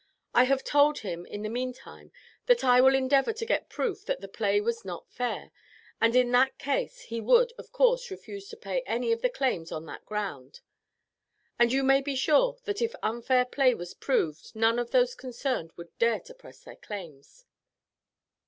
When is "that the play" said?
4.07-4.59